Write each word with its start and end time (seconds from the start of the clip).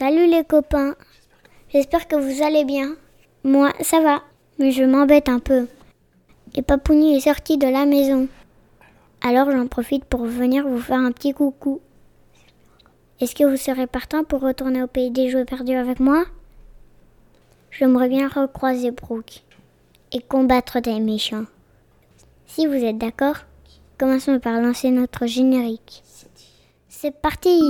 Salut 0.00 0.28
les 0.28 0.44
copains. 0.44 0.94
J'espère 1.68 2.08
que 2.08 2.16
vous 2.16 2.42
allez 2.42 2.64
bien. 2.64 2.96
Moi, 3.44 3.70
ça 3.82 4.00
va, 4.00 4.22
mais 4.58 4.72
je 4.72 4.82
m'embête 4.82 5.28
un 5.28 5.40
peu. 5.40 5.66
Et 6.54 6.62
Papouni 6.62 7.16
est 7.16 7.20
sorti 7.20 7.58
de 7.58 7.66
la 7.66 7.84
maison. 7.84 8.26
Alors 9.20 9.50
j'en 9.50 9.66
profite 9.66 10.06
pour 10.06 10.24
venir 10.24 10.66
vous 10.66 10.80
faire 10.80 11.00
un 11.00 11.12
petit 11.12 11.34
coucou. 11.34 11.82
Est-ce 13.20 13.34
que 13.34 13.44
vous 13.44 13.58
serez 13.58 13.86
partant 13.86 14.24
pour 14.24 14.40
retourner 14.40 14.82
au 14.82 14.86
pays 14.86 15.10
des 15.10 15.28
jouets 15.28 15.44
perdus 15.44 15.76
avec 15.76 16.00
moi? 16.00 16.24
J'aimerais 17.70 18.08
bien 18.08 18.26
recroiser 18.26 18.92
Brooke 18.92 19.42
et 20.12 20.22
combattre 20.22 20.80
des 20.80 20.98
méchants. 20.98 21.44
Si 22.46 22.66
vous 22.66 22.72
êtes 22.72 22.96
d'accord, 22.96 23.36
commençons 23.98 24.40
par 24.40 24.62
lancer 24.62 24.90
notre 24.92 25.26
générique. 25.26 26.02
C'est 26.88 27.20
parti 27.20 27.60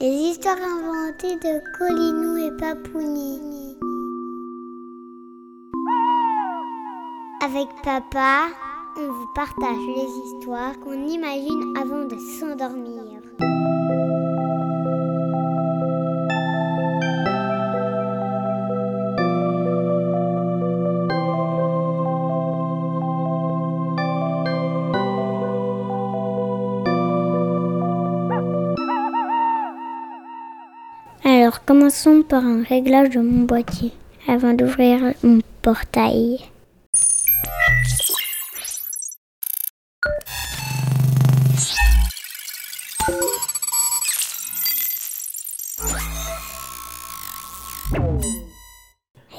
Les 0.00 0.08
histoires 0.08 0.56
inventées 0.56 1.36
de 1.36 1.78
Colinou 1.78 2.36
et 2.36 2.50
Papouni. 2.56 3.76
Avec 7.40 7.68
papa, 7.84 8.48
on 8.96 9.12
vous 9.12 9.28
partage 9.36 9.86
les 9.96 10.36
histoires 10.36 10.80
qu'on 10.80 11.06
imagine 11.06 11.76
avant 11.80 12.06
de 12.06 12.18
s'endormir. 12.18 13.04
Commençons 31.66 32.22
par 32.22 32.44
un 32.44 32.62
réglage 32.62 33.10
de 33.10 33.20
mon 33.20 33.44
boîtier 33.44 33.92
avant 34.28 34.52
d'ouvrir 34.52 35.14
mon 35.22 35.40
portail. 35.62 36.40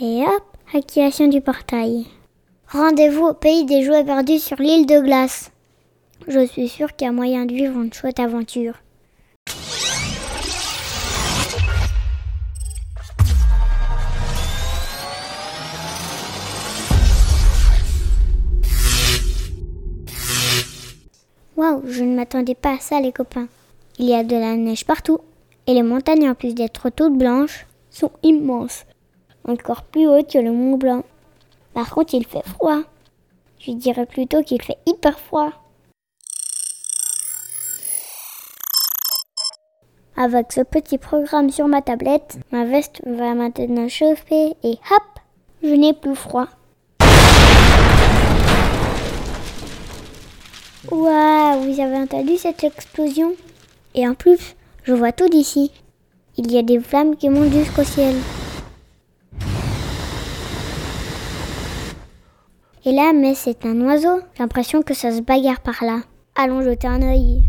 Et 0.00 0.22
hop, 0.22 0.44
activation 0.74 1.28
du 1.28 1.40
portail. 1.40 2.06
Rendez-vous 2.68 3.26
au 3.26 3.34
pays 3.34 3.64
des 3.64 3.82
jouets 3.84 4.04
perdus 4.04 4.38
sur 4.38 4.56
l'île 4.58 4.86
de 4.86 5.00
glace. 5.00 5.50
Je 6.26 6.44
suis 6.46 6.68
sûr 6.68 6.94
qu'il 6.94 7.06
y 7.06 7.08
a 7.08 7.12
moyen 7.12 7.44
de 7.46 7.54
vivre 7.54 7.80
une 7.80 7.92
chouette 7.92 8.18
aventure. 8.18 8.83
M'attendais 22.34 22.56
pas 22.56 22.74
à 22.74 22.78
ça 22.80 23.00
les 23.00 23.12
copains. 23.12 23.46
Il 23.98 24.06
y 24.06 24.14
a 24.14 24.24
de 24.24 24.34
la 24.34 24.56
neige 24.56 24.84
partout 24.84 25.20
et 25.68 25.74
les 25.74 25.84
montagnes 25.84 26.28
en 26.28 26.34
plus 26.34 26.52
d'être 26.52 26.90
toutes 26.90 27.16
blanches 27.16 27.66
sont 27.90 28.10
immenses, 28.24 28.86
encore 29.46 29.84
plus 29.84 30.08
hautes 30.08 30.32
que 30.32 30.38
le 30.38 30.50
Mont 30.50 30.76
Blanc. 30.76 31.04
Par 31.74 31.90
contre, 31.90 32.14
il 32.14 32.26
fait 32.26 32.44
froid. 32.44 32.80
Je 33.60 33.70
dirais 33.70 34.06
plutôt 34.06 34.42
qu'il 34.42 34.60
fait 34.62 34.78
hyper 34.84 35.18
froid. 35.18 35.52
Avec 40.16 40.52
ce 40.52 40.62
petit 40.62 40.98
programme 40.98 41.50
sur 41.50 41.68
ma 41.68 41.82
tablette, 41.82 42.38
ma 42.50 42.64
veste 42.64 43.00
va 43.06 43.34
maintenant 43.34 43.88
chauffer 43.88 44.54
et 44.64 44.78
hop, 44.90 45.20
je 45.62 45.74
n'ai 45.74 45.92
plus 45.92 46.16
froid. 46.16 46.48
Waouh, 51.54 51.72
vous 51.72 51.80
avez 51.80 51.96
entendu 51.96 52.36
cette 52.36 52.64
explosion? 52.64 53.34
Et 53.94 54.08
en 54.08 54.14
plus, 54.14 54.56
je 54.82 54.92
vois 54.92 55.12
tout 55.12 55.28
d'ici. 55.28 55.70
Il 56.36 56.50
y 56.50 56.58
a 56.58 56.62
des 56.62 56.80
flammes 56.80 57.16
qui 57.16 57.28
montent 57.28 57.52
jusqu'au 57.52 57.84
ciel. 57.84 58.16
Et 62.84 62.92
là, 62.92 63.12
mais 63.14 63.34
c'est 63.34 63.64
un 63.66 63.80
oiseau. 63.82 64.20
J'ai 64.34 64.42
l'impression 64.42 64.82
que 64.82 64.94
ça 64.94 65.12
se 65.12 65.20
bagarre 65.20 65.60
par 65.60 65.84
là. 65.84 66.00
Allons 66.34 66.62
jeter 66.62 66.88
un 66.88 67.02
œil. 67.02 67.44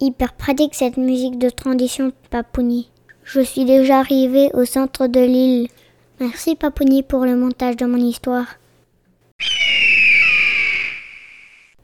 Hyper 0.00 0.32
pratique 0.34 0.76
cette 0.76 0.96
musique 0.96 1.38
de 1.38 1.50
transition, 1.50 2.12
Papouni. 2.30 2.88
Je 3.24 3.40
suis 3.40 3.64
déjà 3.64 3.98
arrivé 3.98 4.48
au 4.54 4.64
centre 4.64 5.08
de 5.08 5.18
l'île. 5.18 5.68
Merci 6.20 6.54
Papouni 6.54 7.02
pour 7.02 7.24
le 7.24 7.34
montage 7.34 7.76
de 7.76 7.84
mon 7.84 7.96
histoire. 7.96 8.46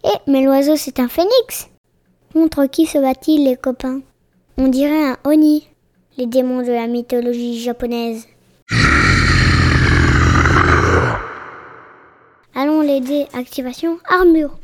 Eh, 0.04 0.30
mais 0.30 0.44
l'oiseau 0.44 0.76
c'est 0.76 1.00
un 1.00 1.08
phénix 1.08 1.70
Contre 2.32 2.66
qui 2.66 2.86
se 2.86 2.98
bat-il 2.98 3.44
les 3.44 3.56
copains? 3.56 4.00
On 4.58 4.68
dirait 4.68 5.08
un 5.08 5.16
Oni, 5.24 5.66
les 6.16 6.26
démons 6.26 6.62
de 6.62 6.72
la 6.72 6.86
mythologie 6.86 7.60
japonaise. 7.60 8.28
Allons 12.54 12.82
l'aider. 12.82 13.26
Activation 13.32 13.98
armure. 14.08 14.56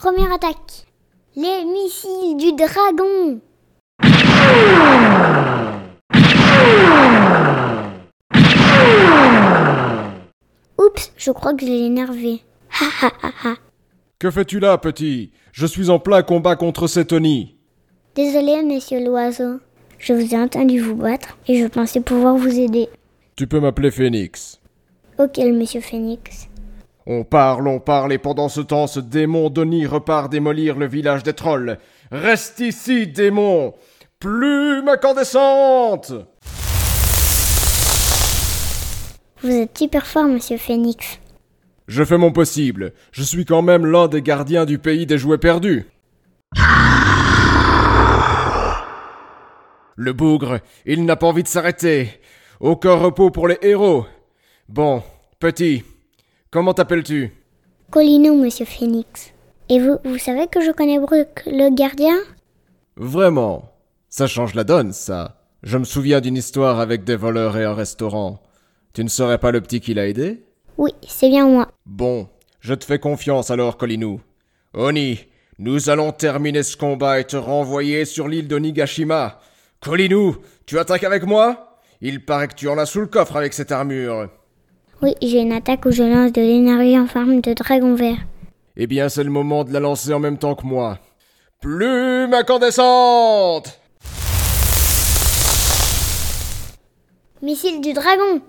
Première 0.00 0.32
attaque. 0.32 0.86
Les 1.34 1.64
missiles 1.64 2.36
du 2.36 2.52
dragon. 2.52 3.40
Oups, 10.78 11.12
je 11.16 11.32
crois 11.32 11.52
que 11.52 11.66
je 11.66 11.66
l'ai 11.66 11.86
énervé. 11.86 12.44
Que 14.20 14.30
fais-tu 14.30 14.60
là, 14.60 14.78
petit? 14.78 15.32
Je 15.50 15.66
suis 15.66 15.90
en 15.90 15.98
plein 15.98 16.22
combat 16.22 16.54
contre 16.54 16.86
cet 16.86 17.12
Oni. 17.12 17.56
Désolé, 18.14 18.62
monsieur 18.62 19.04
l'oiseau. 19.04 19.58
Je 19.98 20.12
vous 20.12 20.32
ai 20.32 20.38
entendu 20.38 20.78
vous 20.78 20.94
battre 20.94 21.36
et 21.48 21.60
je 21.60 21.66
pensais 21.66 22.00
pouvoir 22.00 22.36
vous 22.36 22.56
aider. 22.56 22.88
Tu 23.34 23.48
peux 23.48 23.58
m'appeler 23.58 23.90
Phoenix. 23.90 24.60
Ok, 25.18 25.38
monsieur 25.38 25.80
Phoenix. 25.80 26.48
On 27.10 27.24
parle, 27.24 27.66
on 27.68 27.80
parle, 27.80 28.12
et 28.12 28.18
pendant 28.18 28.50
ce 28.50 28.60
temps, 28.60 28.86
ce 28.86 29.00
démon 29.00 29.48
d'Oni 29.48 29.86
repart 29.86 30.30
démolir 30.30 30.76
le 30.76 30.86
village 30.86 31.22
des 31.22 31.32
trolls. 31.32 31.78
Reste 32.12 32.60
ici, 32.60 33.06
démon 33.06 33.72
Plume 34.20 34.88
incandescente 34.88 36.12
Vous 39.42 39.50
êtes 39.50 39.80
hyper 39.80 40.06
fort, 40.06 40.26
monsieur 40.26 40.58
Phoenix. 40.58 41.18
Je 41.86 42.04
fais 42.04 42.18
mon 42.18 42.30
possible. 42.30 42.92
Je 43.10 43.22
suis 43.22 43.46
quand 43.46 43.62
même 43.62 43.86
l'un 43.86 44.08
des 44.08 44.20
gardiens 44.20 44.66
du 44.66 44.78
pays 44.78 45.06
des 45.06 45.16
jouets 45.16 45.38
perdus. 45.38 45.86
Le 49.96 50.12
bougre, 50.12 50.58
il 50.84 51.06
n'a 51.06 51.16
pas 51.16 51.28
envie 51.28 51.42
de 51.42 51.48
s'arrêter. 51.48 52.20
Aucun 52.60 52.96
repos 52.96 53.30
pour 53.30 53.48
les 53.48 53.58
héros. 53.62 54.04
Bon, 54.68 55.02
petit, 55.40 55.84
comment 56.50 56.74
t'appelles-tu? 56.74 57.32
Colino, 57.90 58.34
monsieur 58.34 58.66
Phoenix. 58.66 59.32
Et 59.68 59.80
vous, 59.80 59.98
vous 60.04 60.18
savez 60.18 60.46
que 60.46 60.60
je 60.60 60.70
connais 60.72 60.98
Brooke, 60.98 61.42
le 61.46 61.74
gardien? 61.74 62.16
Vraiment 62.96 63.72
Ça 64.08 64.26
change 64.26 64.54
la 64.54 64.64
donne, 64.64 64.92
ça. 64.92 65.42
Je 65.62 65.76
me 65.76 65.84
souviens 65.84 66.20
d'une 66.20 66.36
histoire 66.36 66.80
avec 66.80 67.04
des 67.04 67.16
voleurs 67.16 67.56
et 67.56 67.64
un 67.64 67.74
restaurant. 67.74 68.40
Tu 68.94 69.04
ne 69.04 69.08
serais 69.08 69.38
pas 69.38 69.50
le 69.50 69.60
petit 69.60 69.80
qui 69.80 69.94
l'a 69.94 70.08
aidé? 70.08 70.44
Oui, 70.78 70.92
c'est 71.06 71.28
bien 71.28 71.46
moi. 71.46 71.68
Bon, 71.84 72.28
je 72.60 72.74
te 72.74 72.84
fais 72.84 72.98
confiance 72.98 73.50
alors, 73.50 73.76
Colinou. 73.76 74.20
Oni, 74.74 75.18
nous 75.58 75.90
allons 75.90 76.12
terminer 76.12 76.62
ce 76.62 76.76
combat 76.76 77.20
et 77.20 77.24
te 77.24 77.36
renvoyer 77.36 78.04
sur 78.04 78.28
l'île 78.28 78.48
de 78.48 78.58
Nigashima. 78.58 79.40
Colinou, 79.80 80.36
tu 80.66 80.78
attaques 80.78 81.04
avec 81.04 81.24
moi? 81.24 81.80
Il 82.00 82.24
paraît 82.24 82.48
que 82.48 82.54
tu 82.54 82.68
en 82.68 82.78
as 82.78 82.86
sous 82.86 83.00
le 83.00 83.06
coffre 83.06 83.36
avec 83.36 83.52
cette 83.52 83.72
armure. 83.72 84.28
Oui, 85.00 85.14
j'ai 85.22 85.40
une 85.42 85.52
attaque 85.52 85.84
où 85.84 85.92
je 85.92 86.02
lance 86.02 86.32
de 86.32 86.40
l'énergie 86.40 86.98
en 86.98 87.06
forme 87.06 87.40
de 87.40 87.52
dragon 87.54 87.94
vert. 87.94 88.18
Eh 88.76 88.88
bien, 88.88 89.08
c'est 89.08 89.22
le 89.22 89.30
moment 89.30 89.62
de 89.62 89.72
la 89.72 89.78
lancer 89.78 90.12
en 90.12 90.18
même 90.18 90.38
temps 90.38 90.56
que 90.56 90.66
moi. 90.66 90.98
Plume 91.60 92.34
incandescente 92.34 93.80
Missile 97.40 97.80
du 97.80 97.92
dragon 97.92 98.40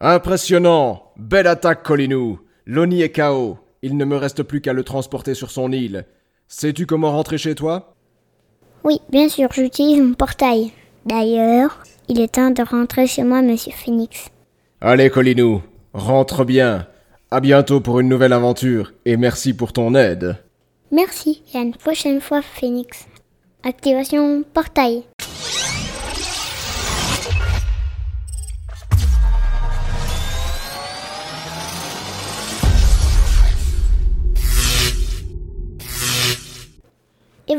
Impressionnant 0.00 1.12
Belle 1.16 1.46
attaque, 1.46 1.84
Colinou 1.84 2.40
Loni 2.66 3.02
est 3.02 3.12
KO. 3.12 3.58
Il 3.82 3.96
ne 3.96 4.04
me 4.04 4.16
reste 4.16 4.42
plus 4.42 4.60
qu'à 4.60 4.72
le 4.72 4.82
transporter 4.82 5.34
sur 5.34 5.52
son 5.52 5.70
île. 5.70 6.04
Sais-tu 6.48 6.86
comment 6.86 7.12
rentrer 7.12 7.38
chez 7.38 7.54
toi? 7.54 7.91
Oui, 8.84 9.00
bien 9.10 9.28
sûr, 9.28 9.48
j'utilise 9.52 10.00
mon 10.00 10.14
portail. 10.14 10.72
D'ailleurs, 11.06 11.82
il 12.08 12.20
est 12.20 12.34
temps 12.34 12.50
de 12.50 12.62
rentrer 12.62 13.06
chez 13.06 13.22
moi, 13.22 13.42
monsieur 13.42 13.72
Phoenix. 13.72 14.28
Allez, 14.80 15.10
Colinou, 15.10 15.62
rentre 15.92 16.44
bien. 16.44 16.86
À 17.30 17.40
bientôt 17.40 17.80
pour 17.80 18.00
une 18.00 18.08
nouvelle 18.08 18.32
aventure 18.32 18.92
et 19.04 19.16
merci 19.16 19.54
pour 19.54 19.72
ton 19.72 19.94
aide. 19.94 20.36
Merci 20.90 21.42
et 21.54 21.58
à 21.58 21.62
une 21.62 21.74
prochaine 21.74 22.20
fois, 22.20 22.42
Phoenix. 22.42 23.06
Activation 23.64 24.42
portail. 24.52 25.04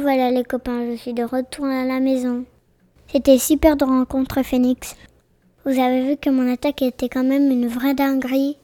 Voilà 0.03 0.31
les 0.31 0.43
copains, 0.43 0.85
je 0.91 0.97
suis 0.97 1.13
de 1.13 1.23
retour 1.23 1.65
à 1.65 1.85
la 1.85 2.01
maison. 2.01 2.43
C'était 3.09 3.37
super 3.37 3.77
de 3.77 3.85
rencontrer 3.85 4.43
Phoenix. 4.43 4.97
Vous 5.65 5.79
avez 5.79 6.05
vu 6.05 6.17
que 6.17 6.29
mon 6.29 6.51
attaque 6.51 6.81
était 6.81 7.07
quand 7.07 7.23
même 7.23 7.49
une 7.49 7.67
vraie 7.67 7.93
dinguerie. 7.93 8.57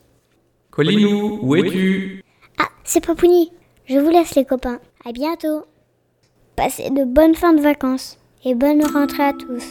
Colinou, 0.70 1.40
où 1.42 1.56
es-tu 1.56 2.22
Ah, 2.58 2.68
c'est 2.84 3.06
Papouni. 3.06 3.54
Je 3.86 3.98
vous 4.00 4.10
laisse 4.10 4.36
les 4.36 4.44
copains. 4.44 4.80
À 5.06 5.14
bientôt. 5.14 5.64
Passez 6.58 6.90
de 6.90 7.06
bonnes 7.06 7.36
fins 7.36 7.54
de 7.54 7.62
vacances 7.62 8.18
et 8.44 8.54
bonne 8.54 8.86
rentrée 8.86 9.24
à 9.24 9.32
tous. 9.32 9.64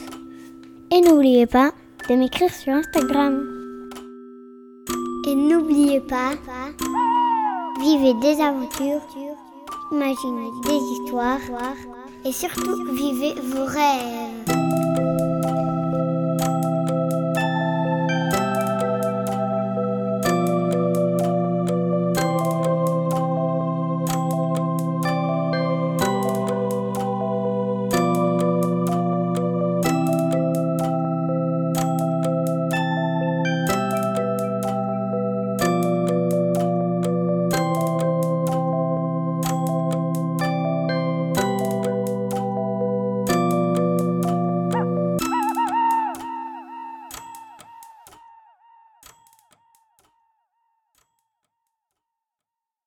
Et 0.91 1.03
n'oubliez 1.03 1.47
pas 1.47 1.73
de 2.09 2.15
m'écrire 2.15 2.53
sur 2.55 2.73
Instagram. 2.73 3.45
Et 5.29 5.35
n'oubliez 5.35 6.01
pas, 6.01 6.31
vivez 7.79 8.15
des 8.23 8.41
aventures, 8.41 9.03
imaginez 9.91 10.51
des 10.63 11.03
histoires 11.03 11.41
et 12.25 12.33
surtout 12.33 12.85
vivez 12.93 13.35
vos 13.41 13.65
rêves. 13.65 14.58